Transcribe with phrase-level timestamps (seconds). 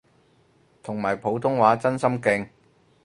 [0.81, 2.49] 同埋普通話真心勁